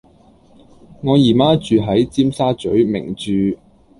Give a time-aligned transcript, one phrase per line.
[1.03, 3.59] 我姨媽住喺尖沙嘴名鑄